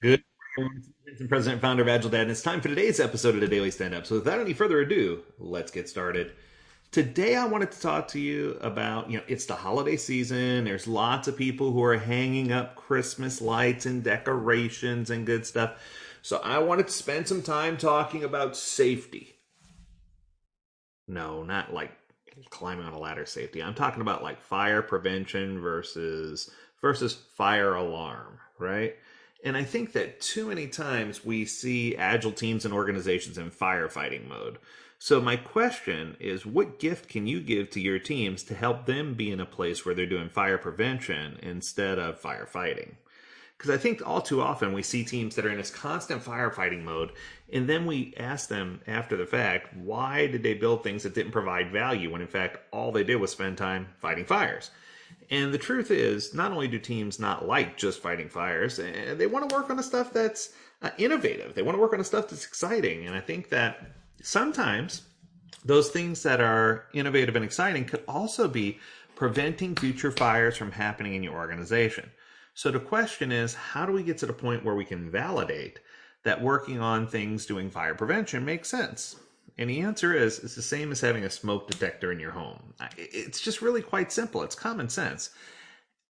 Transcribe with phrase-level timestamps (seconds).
[0.00, 0.22] Good
[0.56, 0.84] morning,
[1.28, 4.06] President founder of AgileDad, and it's time for today's episode of the Daily Stand Up.
[4.06, 6.34] So, without any further ado, let's get started.
[6.92, 10.66] Today, I wanted to talk to you about you know, it's the holiday season.
[10.66, 15.82] There's lots of people who are hanging up Christmas lights and decorations and good stuff.
[16.22, 19.34] So, I wanted to spend some time talking about safety.
[21.08, 21.90] No, not like
[22.50, 23.60] climbing on a ladder safety.
[23.60, 26.48] I'm talking about like fire prevention versus
[26.80, 28.94] versus fire alarm, right?
[29.44, 34.26] And I think that too many times we see agile teams and organizations in firefighting
[34.26, 34.58] mode.
[34.98, 39.14] So my question is what gift can you give to your teams to help them
[39.14, 42.94] be in a place where they're doing fire prevention instead of firefighting?
[43.56, 46.82] Because I think all too often we see teams that are in this constant firefighting
[46.82, 47.12] mode,
[47.52, 51.32] and then we ask them after the fact, why did they build things that didn't
[51.32, 54.70] provide value when in fact all they did was spend time fighting fires?
[55.30, 59.26] And the truth is, not only do teams not like just fighting fires, eh, they
[59.26, 61.54] want to work on the stuff that's uh, innovative.
[61.54, 63.06] They want to work on the stuff that's exciting.
[63.06, 65.02] And I think that sometimes
[65.64, 68.78] those things that are innovative and exciting could also be
[69.16, 72.10] preventing future fires from happening in your organization.
[72.54, 75.80] So the question is, how do we get to the point where we can validate
[76.24, 79.16] that working on things doing fire prevention makes sense?
[79.58, 82.74] And the answer is it's the same as having a smoke detector in your home.
[82.96, 84.42] It's just really quite simple.
[84.42, 85.30] It's common sense.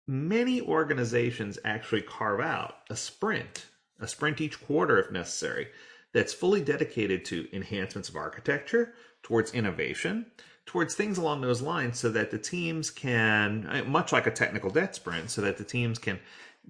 [0.06, 3.66] Many organizations actually carve out a sprint,
[4.00, 5.68] a sprint each quarter if necessary,
[6.12, 10.26] that's fully dedicated to enhancements of architecture, towards innovation,
[10.66, 14.70] towards things along those lines so that the teams can, uh, much like a technical
[14.70, 16.18] debt sprint, so that the teams can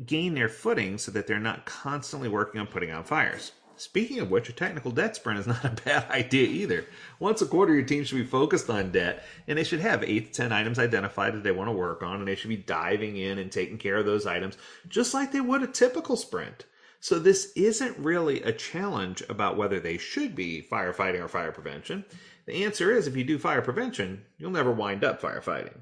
[0.06, 3.53] gain their footing so that they're not constantly working on putting out fires.
[3.77, 6.86] Speaking of which, a technical debt sprint is not a bad idea either.
[7.19, 10.27] Once a quarter, your team should be focused on debt, and they should have eight
[10.27, 13.16] to ten items identified that they want to work on, and they should be diving
[13.16, 14.56] in and taking care of those items
[14.89, 16.66] just like they would a typical sprint.
[17.00, 22.05] So this isn't really a challenge about whether they should be firefighting or fire prevention.
[22.47, 25.76] The answer is if you do fire prevention, you'll never wind up firefighting.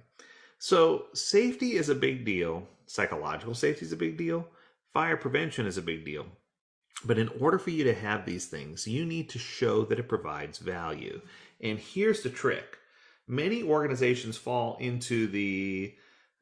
[0.59, 2.67] So safety is a big deal.
[2.87, 4.49] Psychological safety is a big deal.
[4.93, 6.27] Fire prevention is a big deal.
[7.05, 10.09] But in order for you to have these things, you need to show that it
[10.09, 11.21] provides value.
[11.61, 12.79] And here's the trick
[13.27, 15.95] many organizations fall into the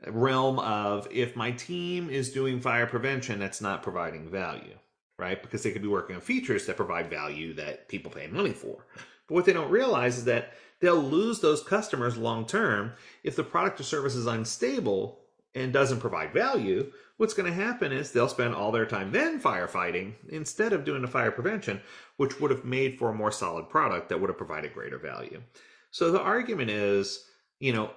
[0.07, 4.77] realm of if my team is doing fire prevention, that's not providing value,
[5.19, 5.41] right?
[5.43, 8.87] Because they could be working on features that provide value that people pay money for.
[9.29, 13.45] But what they don't realize is that they'll lose those customers long term if the
[13.45, 15.21] product or service is unstable
[15.55, 19.41] and doesn't provide value, what's going to happen is they'll spend all their time then
[19.41, 21.81] firefighting instead of doing the fire prevention,
[22.17, 25.43] which would have made for a more solid product that would have provided greater value.
[25.91, 27.25] So the argument is,
[27.59, 27.91] you know,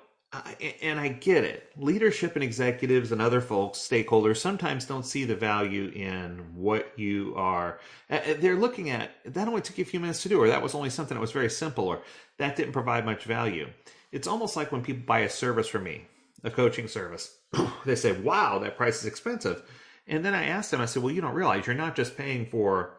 [0.81, 1.71] and I get it.
[1.77, 7.35] Leadership and executives and other folks, stakeholders, sometimes don't see the value in what you
[7.37, 7.79] are.
[8.09, 10.73] They're looking at that only took you a few minutes to do, or that was
[10.73, 12.01] only something that was very simple, or
[12.39, 13.67] that didn't provide much value.
[14.11, 16.07] It's almost like when people buy a service from me,
[16.43, 17.37] a coaching service.
[17.85, 19.63] they say, wow, that price is expensive.
[20.07, 22.45] And then I asked them, I said, well, you don't realize you're not just paying
[22.45, 22.97] for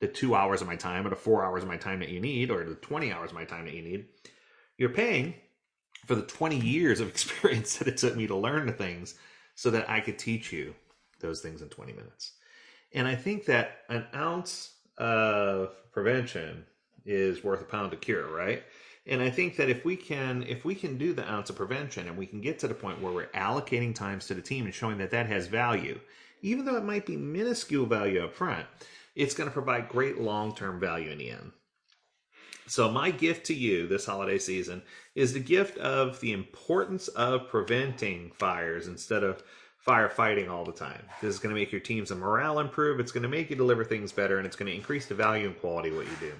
[0.00, 2.20] the two hours of my time or the four hours of my time that you
[2.20, 4.06] need or the 20 hours of my time that you need.
[4.76, 5.34] You're paying
[6.06, 9.14] for the 20 years of experience that it took me to learn the things
[9.54, 10.74] so that I could teach you
[11.20, 12.32] those things in 20 minutes.
[12.94, 16.64] And I think that an ounce of prevention
[17.08, 18.62] is worth a pound of cure, right?
[19.06, 22.06] And I think that if we can if we can do the ounce of prevention
[22.06, 24.74] and we can get to the point where we're allocating times to the team and
[24.74, 25.98] showing that that has value,
[26.42, 28.66] even though it might be minuscule value up front,
[29.16, 31.52] it's going to provide great long-term value in the end.
[32.66, 34.82] So my gift to you this holiday season
[35.14, 39.42] is the gift of the importance of preventing fires instead of
[39.86, 41.02] firefighting all the time.
[41.22, 43.00] This is going to make your teams morale improve.
[43.00, 45.46] It's going to make you deliver things better, and it's going to increase the value
[45.46, 46.32] and quality of what you do.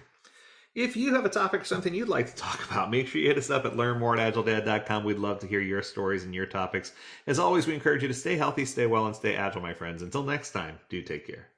[0.75, 3.29] If you have a topic or something you'd like to talk about, make sure you
[3.29, 5.03] hit us up at learnmore at agiledad.com.
[5.03, 6.93] We'd love to hear your stories and your topics.
[7.27, 10.03] As always, we encourage you to stay healthy, stay well, and stay agile, my friends.
[10.03, 11.49] Until next time, do take care.